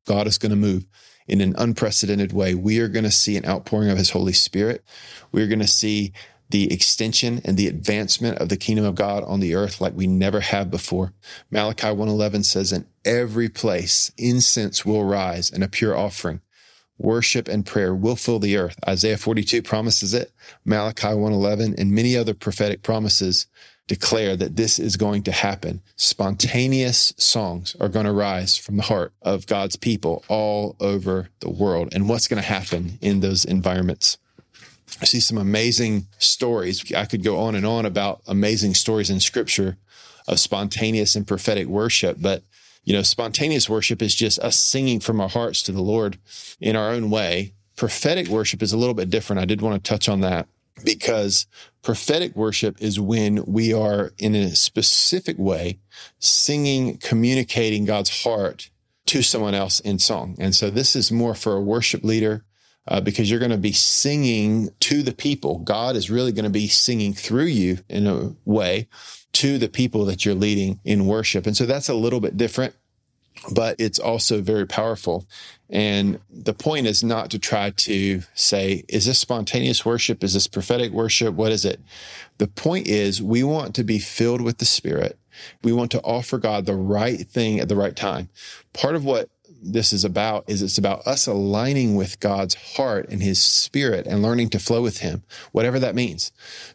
God 0.07 0.27
is 0.27 0.39
going 0.39 0.51
to 0.51 0.57
move 0.57 0.87
in 1.27 1.41
an 1.41 1.55
unprecedented 1.57 2.33
way. 2.33 2.55
We 2.55 2.79
are 2.81 2.89
going 2.89 3.05
to 3.05 3.11
see 3.11 3.37
an 3.37 3.47
outpouring 3.47 3.91
of 3.91 3.99
his 3.99 4.11
Holy 4.11 4.33
Spirit. 4.33 4.85
We're 5.33 5.47
going 5.47 5.61
to 5.61 5.67
see 5.67 6.13
the 6.51 6.73
extension 6.73 7.41
and 7.45 7.57
the 7.57 7.67
advancement 7.67 8.39
of 8.39 8.49
the 8.49 8.57
kingdom 8.57 8.85
of 8.85 8.95
God 8.95 9.25
on 9.25 9.41
the 9.41 9.55
earth 9.55 9.81
like 9.81 9.97
we 9.97 10.07
never 10.07 10.41
have 10.41 10.71
before. 10.71 11.13
Malachi 11.51 11.89
1:11 11.89 12.45
says 12.45 12.73
in 12.73 12.87
every 13.05 13.49
place 13.49 14.13
incense 14.19 14.85
will 14.85 15.05
rise 15.05 15.51
and 15.51 15.65
a 15.65 15.69
pure 15.69 15.97
offering 15.97 16.41
worship 16.99 17.49
and 17.49 17.67
prayer 17.67 17.95
will 17.95 18.17
fill 18.17 18.39
the 18.39 18.57
earth. 18.57 18.79
Isaiah 18.89 19.19
42 19.19 19.63
promises 19.63 20.15
it. 20.15 20.33
Malachi 20.65 21.09
111 21.09 21.75
and 21.79 21.93
many 21.93 22.17
other 22.17 22.35
prophetic 22.35 22.83
promises 22.83 23.47
declare 23.87 24.37
that 24.37 24.57
this 24.57 24.79
is 24.79 24.97
going 24.97 25.23
to 25.25 25.33
happen. 25.33 25.83
Spontaneous 25.97 27.13
songs 27.19 27.77
are 27.81 27.89
going 27.89 28.07
to 28.07 28.13
rise 28.13 28.57
from 28.57 28.77
the 28.77 28.85
heart 28.85 29.13
of 29.21 29.47
God's 29.47 29.77
people 29.77 30.25
all 30.29 30.77
over 30.81 31.29
the 31.41 31.51
world. 31.51 31.95
And 31.95 32.09
what's 32.09 32.29
going 32.29 32.43
to 32.43 32.49
happen 32.49 32.99
in 33.01 33.21
those 33.21 33.45
environments? 33.45 34.17
I 35.01 35.05
see 35.05 35.21
some 35.21 35.39
amazing 35.39 36.07
stories. 36.19 36.93
I 36.93 37.05
could 37.05 37.23
go 37.23 37.39
on 37.39 37.55
and 37.55 37.67
on 37.67 37.85
about 37.85 38.23
amazing 38.27 38.75
stories 38.75 39.11
in 39.11 39.21
scripture 39.21 39.77
of 40.27 40.41
spontaneous 40.41 41.15
and 41.15 41.27
prophetic 41.27 41.67
worship, 41.67 42.19
but 42.21 42.43
you 42.85 42.93
know, 42.93 43.03
spontaneous 43.03 43.69
worship 43.69 44.03
is 44.03 44.15
just 44.15 44.39
us 44.41 44.57
singing 44.57 45.01
from 45.01 45.21
our 45.21 45.29
hearts 45.29 45.63
to 45.63 45.73
the 45.73 45.83
Lord 45.83 46.19
in 46.61 46.77
our 46.77 46.91
own 46.91 47.11
way. 47.11 47.55
Prophetic 47.77 48.29
worship 48.29 48.63
is 48.63 48.73
a 48.73 48.77
little 48.77 48.95
bit 48.95 49.11
different. 49.11 49.41
I 49.41 49.47
did 49.47 49.63
want 49.63 49.83
to 49.83 49.89
touch 49.89 50.09
on 50.09 50.21
that 50.21 50.47
because 50.83 51.47
prophetic 51.83 52.35
worship 52.35 52.81
is 52.81 52.99
when 52.99 53.45
we 53.45 53.73
are 53.73 54.13
in 54.19 54.35
a 54.35 54.57
specific 54.57 55.39
way 55.39 55.79
singing, 56.19 56.99
communicating 56.99 57.85
God's 57.85 58.25
heart 58.25 58.71
to 59.07 59.23
someone 59.23 59.55
else 59.55 59.81
in 59.81 59.99
song. 59.99 60.37
And 60.39 60.55
so 60.55 60.71
this 60.71 60.97
is 60.97 61.13
more 61.13 61.35
for 61.35 61.55
a 61.55 61.63
worship 61.63 62.03
leader. 62.03 62.45
Uh, 62.87 63.01
because 63.01 63.31
you're 63.31 63.41
going 63.41 63.51
to 63.51 63.57
be 63.57 63.73
singing 63.73 64.69
to 64.79 65.03
the 65.03 65.15
people. 65.15 65.61
God 65.61 65.97
is 65.97 66.11
really 66.11 66.33
going 66.33 66.45
to 66.45 66.51
be 66.51 66.69
singing 66.69 67.15
through 67.15 67.47
you 67.47 67.79
in 67.89 68.07
a 68.07 68.35
way 68.45 68.89
to 69.33 69.57
the 69.57 69.71
people 69.71 70.05
that 70.05 70.27
you're 70.27 70.35
leading 70.35 70.81
in 70.85 71.07
worship. 71.07 71.47
And 71.47 71.57
so 71.57 71.65
that's 71.65 71.89
a 71.89 71.95
little 71.95 72.21
bit 72.21 72.37
different, 72.37 72.75
but 73.53 73.77
it's 73.79 73.99
also 73.99 74.41
very 74.41 74.67
powerful. 74.67 75.27
And 75.69 76.21
the 76.31 76.55
point 76.55 76.87
is 76.87 77.03
not 77.03 77.31
to 77.31 77.39
try 77.39 77.71
to 77.71 78.23
say, 78.35 78.85
is 78.89 79.07
this 79.07 79.19
spontaneous 79.19 79.85
worship? 79.85 80.23
Is 80.23 80.35
this 80.35 80.47
prophetic 80.47 80.93
worship? 80.93 81.35
What 81.35 81.53
is 81.53 81.65
it? 81.65 81.81
The 82.39 82.47
point 82.47 82.87
is 82.87 83.23
we 83.23 83.43
want 83.43 83.75
to 83.75 83.85
be 83.85 83.99
filled 83.99 84.41
with 84.41 84.59
the 84.59 84.65
Spirit. 84.65 85.19
We 85.63 85.73
want 85.73 85.91
to 85.93 86.01
offer 86.03 86.39
God 86.39 86.65
the 86.65 86.77
right 86.77 87.21
thing 87.21 87.59
at 87.59 87.69
the 87.69 87.77
right 87.77 87.97
time. 87.97 88.29
Part 88.73 88.95
of 88.95 89.05
what 89.05 89.31
this 89.65 89.93
is 89.93 90.05
about 90.05 90.45
is 90.47 90.63
it's 90.63 90.79
about 90.79 91.07
us 91.07 91.27
aligning 91.27 91.97
with 91.97 92.21
God's 92.21 92.77
heart 92.77 93.09
and 93.09 93.23
his 93.23 93.41
spirit 93.41 94.07
and 94.07 94.23
learning 94.23 94.51
to 94.51 94.59
flow 94.59 94.83
with 94.83 94.99
him, 94.99 95.23
whatever 95.53 95.79
that 95.79 95.95
means. 95.95 96.33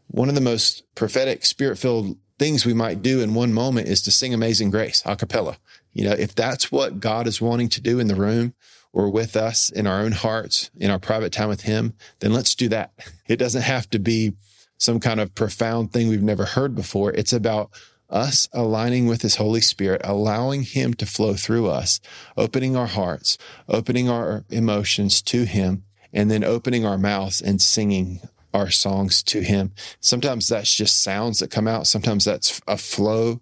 One 0.07 0.27
of 0.27 0.35
the 0.35 0.41
most 0.41 0.83
prophetic 0.95 1.45
spirit 1.45 1.77
filled 1.77 2.17
things 2.39 2.65
we 2.65 2.73
might 2.73 3.01
do 3.01 3.21
in 3.21 3.33
one 3.33 3.53
moment 3.53 3.87
is 3.87 4.01
to 4.01 4.11
sing 4.11 4.33
Amazing 4.33 4.71
Grace 4.71 5.03
a 5.05 5.15
cappella. 5.15 5.57
You 5.93 6.05
know, 6.05 6.15
if 6.17 6.35
that's 6.35 6.71
what 6.71 6.99
God 6.99 7.27
is 7.27 7.41
wanting 7.41 7.69
to 7.69 7.81
do 7.81 7.99
in 7.99 8.07
the 8.07 8.15
room 8.15 8.53
or 8.93 9.09
with 9.09 9.35
us 9.35 9.69
in 9.69 9.87
our 9.87 10.01
own 10.01 10.11
hearts, 10.11 10.71
in 10.77 10.89
our 10.89 10.99
private 10.99 11.31
time 11.31 11.49
with 11.49 11.61
Him, 11.61 11.93
then 12.19 12.33
let's 12.33 12.55
do 12.55 12.69
that. 12.69 12.91
It 13.27 13.37
doesn't 13.37 13.61
have 13.61 13.87
to 13.91 13.99
be 13.99 14.33
some 14.79 14.99
kind 14.99 15.19
of 15.19 15.35
profound 15.35 15.93
thing 15.93 16.07
we've 16.07 16.23
never 16.23 16.45
heard 16.45 16.73
before. 16.73 17.11
It's 17.11 17.31
about 17.31 17.69
us 18.09 18.49
aligning 18.53 19.05
with 19.05 19.21
His 19.21 19.35
Holy 19.35 19.61
Spirit, 19.61 20.01
allowing 20.03 20.63
Him 20.63 20.95
to 20.95 21.05
flow 21.05 21.35
through 21.35 21.67
us, 21.67 21.99
opening 22.35 22.75
our 22.75 22.87
hearts, 22.87 23.37
opening 23.67 24.09
our 24.09 24.45
emotions 24.49 25.21
to 25.23 25.43
Him, 25.45 25.83
and 26.11 26.31
then 26.31 26.43
opening 26.43 26.87
our 26.87 26.97
mouths 26.97 27.39
and 27.39 27.61
singing 27.61 28.21
our 28.53 28.69
songs 28.69 29.21
to 29.23 29.41
him. 29.41 29.71
Sometimes 29.99 30.47
that's 30.47 30.75
just 30.75 31.01
sounds 31.01 31.39
that 31.39 31.51
come 31.51 31.67
out. 31.67 31.87
Sometimes 31.87 32.25
that's 32.25 32.61
a 32.67 32.77
flow 32.77 33.41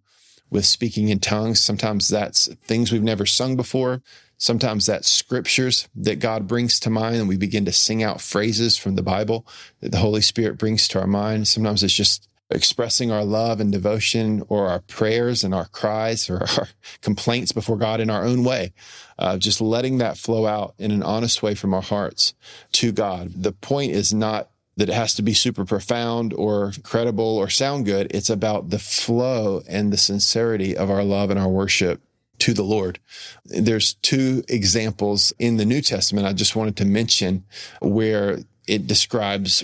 with 0.49 0.65
speaking 0.65 1.09
in 1.09 1.19
tongues. 1.19 1.61
Sometimes 1.61 2.07
that's 2.07 2.53
things 2.55 2.91
we've 2.91 3.03
never 3.03 3.25
sung 3.25 3.55
before. 3.55 4.01
Sometimes 4.37 4.85
that's 4.85 5.09
scriptures 5.09 5.87
that 5.95 6.19
God 6.19 6.47
brings 6.47 6.79
to 6.81 6.89
mind 6.89 7.15
and 7.15 7.27
we 7.27 7.37
begin 7.37 7.65
to 7.65 7.71
sing 7.71 8.03
out 8.03 8.21
phrases 8.21 8.77
from 8.77 8.95
the 8.95 9.01
Bible 9.01 9.47
that 9.81 9.91
the 9.91 9.97
Holy 9.97 10.21
Spirit 10.21 10.57
brings 10.57 10.87
to 10.89 10.99
our 10.99 11.07
mind. 11.07 11.47
Sometimes 11.47 11.83
it's 11.83 11.93
just 11.93 12.29
expressing 12.49 13.11
our 13.11 13.25
love 13.25 13.59
and 13.59 13.71
devotion 13.71 14.43
or 14.47 14.67
our 14.67 14.79
prayers 14.79 15.43
and 15.43 15.53
our 15.53 15.65
cries 15.65 16.29
or 16.29 16.45
our 16.57 16.67
complaints 17.01 17.51
before 17.51 17.77
God 17.77 17.99
in 17.99 18.09
our 18.09 18.23
own 18.23 18.43
way. 18.43 18.73
Uh, 19.17 19.37
just 19.37 19.59
letting 19.59 19.97
that 19.97 20.17
flow 20.17 20.45
out 20.45 20.75
in 20.77 20.91
an 20.91 21.03
honest 21.03 21.41
way 21.41 21.55
from 21.55 21.73
our 21.73 21.81
hearts 21.81 22.33
to 22.73 22.91
God. 22.91 23.31
The 23.35 23.51
point 23.51 23.91
is 23.91 24.13
not 24.13 24.49
that 24.77 24.89
it 24.89 24.95
has 24.95 25.13
to 25.15 25.21
be 25.21 25.33
super 25.33 25.65
profound 25.65 26.33
or 26.33 26.71
credible 26.83 27.37
or 27.37 27.49
sound 27.49 27.85
good. 27.85 28.07
It's 28.11 28.29
about 28.29 28.69
the 28.69 28.79
flow 28.79 29.63
and 29.67 29.91
the 29.91 29.97
sincerity 29.97 30.77
of 30.77 30.89
our 30.89 31.03
love 31.03 31.29
and 31.29 31.39
our 31.39 31.49
worship 31.49 32.01
to 32.39 32.53
the 32.53 32.63
Lord. 32.63 32.99
There's 33.45 33.95
two 33.95 34.43
examples 34.47 35.33
in 35.39 35.57
the 35.57 35.65
New 35.65 35.81
Testament 35.81 36.27
I 36.27 36.33
just 36.33 36.55
wanted 36.55 36.77
to 36.77 36.85
mention 36.85 37.43
where 37.81 38.39
it 38.67 38.85
describes 38.85 39.63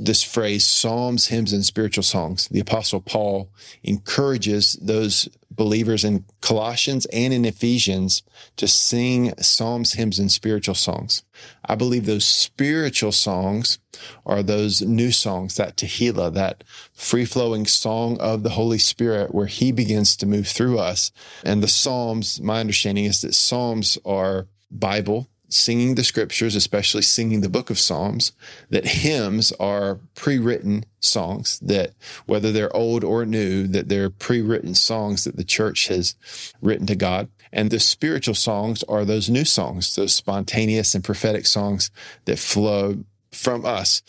this 0.00 0.22
phrase 0.22 0.66
psalms, 0.66 1.26
hymns, 1.26 1.52
and 1.52 1.64
spiritual 1.64 2.02
songs. 2.02 2.48
The 2.48 2.60
apostle 2.60 3.00
Paul 3.00 3.50
encourages 3.84 4.72
those 4.80 5.28
believers 5.50 6.04
in 6.04 6.24
Colossians 6.40 7.04
and 7.06 7.34
in 7.34 7.44
Ephesians 7.44 8.22
to 8.56 8.66
sing 8.66 9.34
psalms, 9.38 9.92
hymns, 9.92 10.18
and 10.18 10.32
spiritual 10.32 10.74
songs. 10.74 11.22
I 11.66 11.74
believe 11.74 12.06
those 12.06 12.24
spiritual 12.24 13.12
songs 13.12 13.78
are 14.24 14.42
those 14.42 14.80
new 14.80 15.12
songs, 15.12 15.56
that 15.56 15.76
Tehillah, 15.76 16.32
that 16.32 16.64
free 16.94 17.26
flowing 17.26 17.66
song 17.66 18.18
of 18.20 18.42
the 18.42 18.50
Holy 18.50 18.78
Spirit 18.78 19.34
where 19.34 19.48
he 19.48 19.70
begins 19.70 20.16
to 20.16 20.26
move 20.26 20.48
through 20.48 20.78
us. 20.78 21.12
And 21.44 21.62
the 21.62 21.68
Psalms, 21.68 22.40
my 22.40 22.60
understanding 22.60 23.04
is 23.04 23.20
that 23.20 23.34
Psalms 23.34 23.98
are 24.06 24.46
Bible 24.70 25.28
singing 25.50 25.96
the 25.96 26.04
scriptures, 26.04 26.54
especially 26.54 27.02
singing 27.02 27.40
the 27.40 27.48
book 27.48 27.70
of 27.70 27.78
Psalms, 27.78 28.32
that 28.70 28.86
hymns 28.86 29.52
are 29.52 29.98
pre-written 30.14 30.84
songs 31.00 31.58
that 31.60 31.92
whether 32.26 32.52
they're 32.52 32.74
old 32.74 33.04
or 33.04 33.26
new, 33.26 33.66
that 33.66 33.88
they're 33.88 34.10
pre-written 34.10 34.74
songs 34.74 35.24
that 35.24 35.36
the 35.36 35.44
church 35.44 35.88
has 35.88 36.14
written 36.62 36.86
to 36.86 36.94
God. 36.94 37.28
And 37.52 37.70
the 37.70 37.80
spiritual 37.80 38.34
songs 38.34 38.84
are 38.84 39.04
those 39.04 39.28
new 39.28 39.44
songs, 39.44 39.94
those 39.96 40.14
spontaneous 40.14 40.94
and 40.94 41.02
prophetic 41.02 41.46
songs 41.46 41.90
that 42.24 42.38
flow 42.38 43.04
from 43.32 43.64
us 43.64 44.02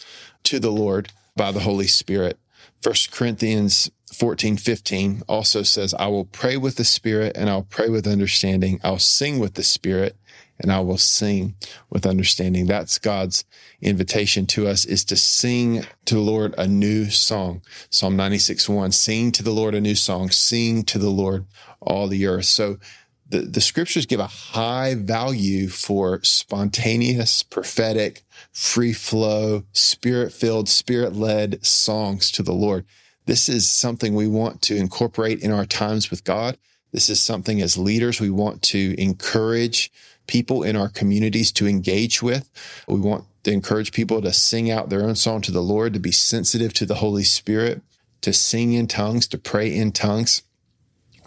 to 0.43 0.59
the 0.59 0.71
Lord 0.71 1.09
by 1.35 1.51
the 1.51 1.61
Holy 1.61 1.87
Spirit. 1.87 2.37
First 2.81 3.11
Corinthians 3.11 3.89
14, 4.13 4.57
15 4.57 5.23
also 5.27 5.63
says, 5.63 5.93
I 5.93 6.07
will 6.07 6.25
pray 6.25 6.57
with 6.57 6.75
the 6.75 6.83
Spirit 6.83 7.35
and 7.35 7.49
I'll 7.49 7.63
pray 7.63 7.89
with 7.89 8.07
understanding. 8.07 8.79
I'll 8.83 8.99
sing 8.99 9.39
with 9.39 9.53
the 9.55 9.63
Spirit 9.63 10.15
and 10.61 10.71
I 10.71 10.79
will 10.79 10.97
sing 10.97 11.55
with 11.89 12.05
understanding. 12.05 12.67
That's 12.67 12.99
God's 12.99 13.43
invitation 13.81 14.45
to 14.47 14.67
us 14.67 14.85
is 14.85 15.03
to 15.05 15.15
sing 15.15 15.85
to 16.05 16.15
the 16.15 16.21
Lord 16.21 16.53
a 16.57 16.67
new 16.67 17.09
song. 17.09 17.61
Psalm 17.89 18.15
96, 18.15 18.69
1, 18.69 18.91
sing 18.91 19.31
to 19.33 19.43
the 19.43 19.51
Lord 19.51 19.75
a 19.75 19.81
new 19.81 19.95
song, 19.95 20.29
sing 20.29 20.83
to 20.83 20.99
the 20.99 21.09
Lord 21.09 21.45
all 21.81 22.07
the 22.07 22.27
earth. 22.27 22.45
So 22.45 22.77
the, 23.27 23.41
the 23.41 23.61
scriptures 23.61 24.05
give 24.05 24.19
a 24.19 24.27
high 24.27 24.93
value 24.93 25.67
for 25.67 26.21
spontaneous, 26.23 27.43
prophetic, 27.43 28.23
free 28.51 28.93
flow, 28.93 29.63
spirit 29.71 30.31
filled, 30.31 30.69
spirit 30.69 31.15
led 31.15 31.65
songs 31.65 32.29
to 32.31 32.43
the 32.43 32.53
Lord. 32.53 32.85
This 33.25 33.47
is 33.49 33.69
something 33.69 34.13
we 34.13 34.27
want 34.27 34.61
to 34.63 34.75
incorporate 34.75 35.39
in 35.41 35.51
our 35.51 35.65
times 35.65 36.11
with 36.11 36.23
God. 36.23 36.57
This 36.91 37.09
is 37.09 37.23
something 37.23 37.61
as 37.61 37.77
leaders 37.77 38.19
we 38.19 38.29
want 38.29 38.61
to 38.63 38.95
encourage 39.01 39.91
people 40.31 40.63
in 40.63 40.77
our 40.77 40.87
communities 40.87 41.51
to 41.51 41.67
engage 41.67 42.23
with. 42.23 42.49
We 42.87 43.01
want 43.01 43.25
to 43.43 43.51
encourage 43.51 43.91
people 43.91 44.21
to 44.21 44.31
sing 44.31 44.71
out 44.71 44.89
their 44.89 45.03
own 45.03 45.15
song 45.15 45.41
to 45.41 45.51
the 45.51 45.61
Lord, 45.61 45.93
to 45.93 45.99
be 45.99 46.13
sensitive 46.13 46.73
to 46.75 46.85
the 46.85 46.95
Holy 46.95 47.25
Spirit, 47.25 47.81
to 48.21 48.31
sing 48.31 48.71
in 48.71 48.87
tongues, 48.87 49.27
to 49.27 49.37
pray 49.37 49.75
in 49.75 49.91
tongues. 49.91 50.43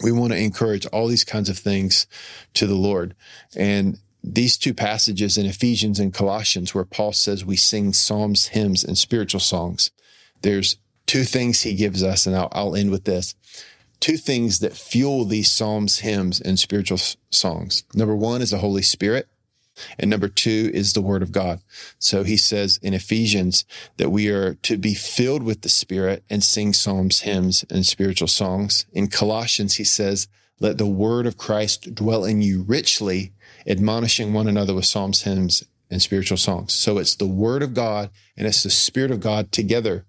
We 0.03 0.11
want 0.11 0.33
to 0.33 0.39
encourage 0.39 0.87
all 0.87 1.07
these 1.07 1.23
kinds 1.23 1.51
of 1.51 1.59
things 1.59 2.07
to 2.55 2.67
the 2.67 2.75
Lord. 2.75 3.15
And 3.55 3.99
these 4.23 4.57
two 4.57 4.73
passages 4.73 5.37
in 5.37 5.45
Ephesians 5.45 6.01
and 6.01 6.15
Colossians, 6.15 6.75
where 6.75 6.87
Paul 6.87 7.13
says 7.13 7.45
we 7.45 7.57
sing 7.57 7.93
psalms, 7.93 8.49
hymns, 8.49 8.83
and 8.83 8.97
spiritual 8.97 9.41
songs, 9.41 9.91
there's 10.41 10.79
two 11.05 11.25
things 11.25 11.61
he 11.61 11.75
gives 11.75 12.03
us, 12.03 12.27
and 12.27 12.35
I'll, 12.35 12.49
I'll 12.53 12.75
end 12.75 12.91
with 12.91 13.05
this 13.05 13.35
two 14.05 14.17
things 14.19 14.59
that 14.59 14.77
fuel 14.77 15.25
these 15.25 15.51
psalms, 15.51 16.01
hymns, 16.01 16.39
and 16.39 16.59
spiritual 16.59 16.99
songs. 17.31 17.85
Number 17.95 18.15
one 18.15 18.43
is 18.43 18.51
the 18.51 18.59
Holy 18.59 18.83
Spirit. 18.83 19.29
And 19.99 20.11
number 20.11 20.29
two 20.29 20.71
is 20.75 20.93
the 20.93 21.01
word 21.01 21.23
of 21.23 21.33
God. 21.33 21.63
So 21.99 22.23
he 22.23 22.37
says 22.37 22.79
in 22.83 22.93
Ephesians 22.93 23.65
that 23.97 24.11
we 24.11 24.29
are 24.29 24.57
to 24.57 24.77
be 24.77 24.93
filled 24.93 25.43
with 25.43 25.63
the 25.63 25.71
spirit 25.71 26.23
and 26.29 26.45
sing 26.45 26.75
psalms, 26.75 27.21
hymns, 27.21 27.65
and 27.71 27.87
spiritual 27.87 28.29
songs. 28.29 28.85
In 28.93 29.09
Colossians, 29.09 29.77
he 29.77 29.85
says, 29.85 30.29
let 30.61 30.77
the 30.77 30.87
word 30.87 31.27
of 31.27 31.39
Christ 31.39 31.95
dwell 31.95 32.27
in 32.27 32.43
you 32.43 32.63
richly, 32.63 33.33
admonishing 33.67 34.35
one 34.35 34.49
another 34.49 34.75
with 34.75 34.85
psalms, 34.85 35.23
hymns, 35.23 35.65
and 35.91 36.03
spiritual 36.03 36.37
songs. 36.37 36.75
So 36.75 36.99
it's 36.99 37.15
the 37.15 37.27
word 37.27 37.63
of 37.63 37.73
God 37.73 38.11
and 38.37 38.47
it's 38.47 38.65
the 38.65 38.71
spirit 38.71 39.11
of 39.11 39.21
God 39.21 39.51
together 39.51 40.05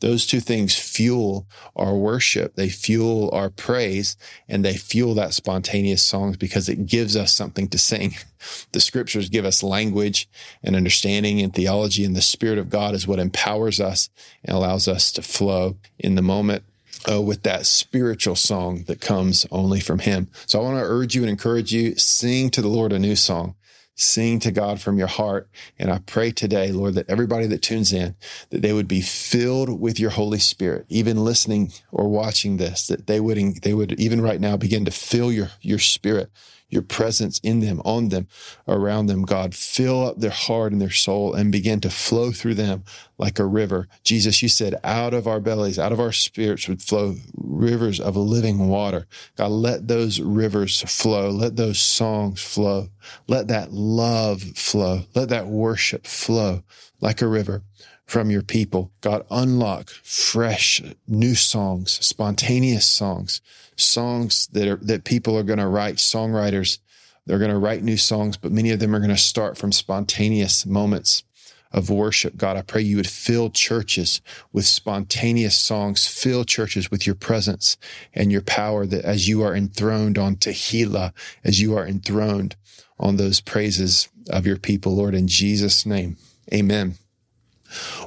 those 0.00 0.26
two 0.26 0.40
things 0.40 0.74
fuel 0.74 1.46
our 1.76 1.94
worship. 1.94 2.56
They 2.56 2.68
fuel 2.68 3.30
our 3.32 3.50
praise 3.50 4.16
and 4.48 4.64
they 4.64 4.76
fuel 4.76 5.14
that 5.14 5.34
spontaneous 5.34 6.02
songs 6.02 6.36
because 6.36 6.68
it 6.68 6.86
gives 6.86 7.16
us 7.16 7.32
something 7.32 7.68
to 7.68 7.78
sing. 7.78 8.16
The 8.72 8.80
scriptures 8.80 9.28
give 9.28 9.44
us 9.44 9.62
language 9.62 10.26
and 10.62 10.74
understanding 10.74 11.42
and 11.42 11.54
theology 11.54 12.06
and 12.06 12.16
the 12.16 12.22
spirit 12.22 12.56
of 12.56 12.70
God 12.70 12.94
is 12.94 13.06
what 13.06 13.18
empowers 13.18 13.80
us 13.80 14.08
and 14.42 14.56
allows 14.56 14.88
us 14.88 15.12
to 15.12 15.20
flow 15.20 15.76
in 15.98 16.14
the 16.14 16.22
moment. 16.22 16.64
Uh, 17.10 17.20
with 17.20 17.44
that 17.44 17.64
spiritual 17.64 18.36
song 18.36 18.84
that 18.86 19.00
comes 19.00 19.46
only 19.50 19.80
from 19.80 20.00
him. 20.00 20.28
So 20.44 20.60
I 20.60 20.62
want 20.62 20.76
to 20.76 20.84
urge 20.84 21.14
you 21.14 21.22
and 21.22 21.30
encourage 21.30 21.72
you, 21.72 21.96
sing 21.96 22.50
to 22.50 22.60
the 22.60 22.68
Lord 22.68 22.92
a 22.92 22.98
new 22.98 23.16
song 23.16 23.54
sing 24.00 24.40
to 24.40 24.50
God 24.50 24.80
from 24.80 24.98
your 24.98 25.06
heart. 25.06 25.48
And 25.78 25.90
I 25.90 25.98
pray 25.98 26.30
today, 26.30 26.72
Lord, 26.72 26.94
that 26.94 27.08
everybody 27.08 27.46
that 27.48 27.62
tunes 27.62 27.92
in, 27.92 28.16
that 28.50 28.62
they 28.62 28.72
would 28.72 28.88
be 28.88 29.00
filled 29.00 29.80
with 29.80 30.00
your 30.00 30.10
Holy 30.10 30.38
Spirit, 30.38 30.86
even 30.88 31.24
listening 31.24 31.72
or 31.92 32.08
watching 32.08 32.56
this, 32.56 32.86
that 32.86 33.06
they 33.06 33.20
would, 33.20 33.62
they 33.62 33.74
would 33.74 33.98
even 34.00 34.20
right 34.20 34.40
now 34.40 34.56
begin 34.56 34.84
to 34.84 34.90
feel 34.90 35.30
your, 35.30 35.50
your 35.60 35.78
spirit 35.78 36.30
your 36.70 36.82
presence 36.82 37.38
in 37.40 37.60
them, 37.60 37.82
on 37.84 38.08
them, 38.08 38.28
around 38.66 39.06
them. 39.06 39.22
God, 39.22 39.54
fill 39.54 40.06
up 40.06 40.20
their 40.20 40.30
heart 40.30 40.72
and 40.72 40.80
their 40.80 40.90
soul 40.90 41.34
and 41.34 41.52
begin 41.52 41.80
to 41.80 41.90
flow 41.90 42.30
through 42.32 42.54
them 42.54 42.84
like 43.18 43.38
a 43.38 43.44
river. 43.44 43.88
Jesus, 44.02 44.42
you 44.42 44.48
said, 44.48 44.76
out 44.82 45.12
of 45.12 45.26
our 45.26 45.40
bellies, 45.40 45.78
out 45.78 45.92
of 45.92 46.00
our 46.00 46.12
spirits 46.12 46.68
would 46.68 46.82
flow 46.82 47.16
rivers 47.36 48.00
of 48.00 48.16
living 48.16 48.68
water. 48.68 49.06
God, 49.36 49.50
let 49.50 49.88
those 49.88 50.20
rivers 50.20 50.80
flow. 50.82 51.30
Let 51.30 51.56
those 51.56 51.80
songs 51.80 52.40
flow. 52.40 52.88
Let 53.26 53.48
that 53.48 53.72
love 53.72 54.42
flow. 54.42 55.02
Let 55.14 55.28
that 55.28 55.48
worship 55.48 56.06
flow 56.06 56.62
like 57.00 57.20
a 57.20 57.26
river 57.26 57.62
from 58.10 58.28
your 58.28 58.42
people. 58.42 58.90
God, 59.02 59.24
unlock 59.30 59.88
fresh 59.88 60.82
new 61.06 61.36
songs, 61.36 61.92
spontaneous 62.04 62.84
songs, 62.84 63.40
songs 63.76 64.48
that 64.48 64.66
are, 64.66 64.80
that 64.82 65.04
people 65.04 65.38
are 65.38 65.44
going 65.44 65.60
to 65.60 65.68
write, 65.68 65.94
songwriters. 65.96 66.78
They're 67.24 67.38
going 67.38 67.52
to 67.52 67.58
write 67.58 67.84
new 67.84 67.96
songs, 67.96 68.36
but 68.36 68.50
many 68.50 68.72
of 68.72 68.80
them 68.80 68.96
are 68.96 68.98
going 68.98 69.10
to 69.10 69.16
start 69.16 69.56
from 69.56 69.70
spontaneous 69.70 70.66
moments 70.66 71.22
of 71.70 71.88
worship. 71.88 72.36
God, 72.36 72.56
I 72.56 72.62
pray 72.62 72.82
you 72.82 72.96
would 72.96 73.06
fill 73.06 73.48
churches 73.48 74.20
with 74.52 74.66
spontaneous 74.66 75.56
songs, 75.56 76.08
fill 76.08 76.44
churches 76.44 76.90
with 76.90 77.06
your 77.06 77.14
presence 77.14 77.76
and 78.12 78.32
your 78.32 78.42
power 78.42 78.86
that 78.86 79.04
as 79.04 79.28
you 79.28 79.40
are 79.42 79.54
enthroned 79.54 80.18
on 80.18 80.34
Tehillah, 80.34 81.12
as 81.44 81.60
you 81.60 81.76
are 81.76 81.86
enthroned 81.86 82.56
on 82.98 83.18
those 83.18 83.40
praises 83.40 84.08
of 84.28 84.48
your 84.48 84.58
people, 84.58 84.96
Lord, 84.96 85.14
in 85.14 85.28
Jesus' 85.28 85.86
name. 85.86 86.16
Amen. 86.52 86.96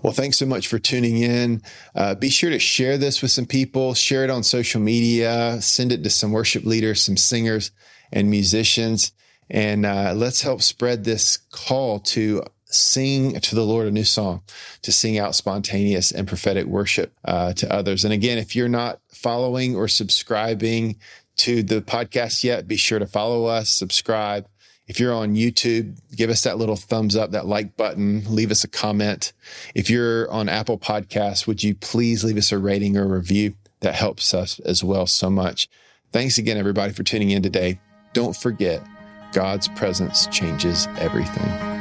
Well, 0.01 0.13
thanks 0.13 0.37
so 0.37 0.45
much 0.45 0.67
for 0.67 0.79
tuning 0.79 1.17
in. 1.17 1.61
Uh, 1.95 2.15
be 2.15 2.29
sure 2.29 2.49
to 2.49 2.59
share 2.59 2.97
this 2.97 3.21
with 3.21 3.31
some 3.31 3.45
people, 3.45 3.93
share 3.93 4.23
it 4.23 4.29
on 4.29 4.43
social 4.43 4.81
media, 4.81 5.61
send 5.61 5.91
it 5.91 6.03
to 6.03 6.09
some 6.09 6.31
worship 6.31 6.65
leaders, 6.65 7.01
some 7.01 7.17
singers, 7.17 7.71
and 8.11 8.29
musicians. 8.29 9.11
And 9.49 9.85
uh, 9.85 10.13
let's 10.15 10.41
help 10.41 10.61
spread 10.61 11.03
this 11.03 11.37
call 11.51 11.99
to 11.99 12.43
sing 12.65 13.39
to 13.39 13.55
the 13.55 13.65
Lord 13.65 13.87
a 13.87 13.91
new 13.91 14.03
song, 14.03 14.41
to 14.81 14.91
sing 14.91 15.17
out 15.17 15.35
spontaneous 15.35 16.11
and 16.11 16.27
prophetic 16.27 16.65
worship 16.65 17.13
uh, 17.23 17.53
to 17.53 17.71
others. 17.71 18.03
And 18.03 18.13
again, 18.13 18.37
if 18.37 18.55
you're 18.55 18.67
not 18.67 18.99
following 19.13 19.75
or 19.75 19.87
subscribing 19.87 20.97
to 21.37 21.63
the 21.63 21.81
podcast 21.81 22.43
yet, 22.43 22.67
be 22.67 22.75
sure 22.75 22.99
to 22.99 23.07
follow 23.07 23.45
us, 23.45 23.69
subscribe, 23.69 24.47
if 24.87 24.99
you're 24.99 25.13
on 25.13 25.35
YouTube, 25.35 25.97
give 26.15 26.29
us 26.29 26.41
that 26.41 26.57
little 26.57 26.75
thumbs 26.75 27.15
up, 27.15 27.31
that 27.31 27.45
like 27.45 27.77
button, 27.77 28.23
leave 28.27 28.51
us 28.51 28.63
a 28.63 28.67
comment. 28.67 29.33
If 29.73 29.89
you're 29.89 30.29
on 30.31 30.49
Apple 30.49 30.77
Podcasts, 30.77 31.47
would 31.47 31.63
you 31.63 31.75
please 31.75 32.23
leave 32.23 32.37
us 32.37 32.51
a 32.51 32.57
rating 32.57 32.97
or 32.97 33.07
review? 33.07 33.55
That 33.79 33.95
helps 33.95 34.33
us 34.33 34.59
as 34.59 34.83
well 34.83 35.07
so 35.07 35.29
much. 35.29 35.69
Thanks 36.11 36.37
again, 36.37 36.57
everybody, 36.57 36.93
for 36.93 37.03
tuning 37.03 37.31
in 37.31 37.41
today. 37.41 37.79
Don't 38.13 38.35
forget, 38.35 38.85
God's 39.33 39.67
presence 39.69 40.27
changes 40.27 40.87
everything. 40.99 41.72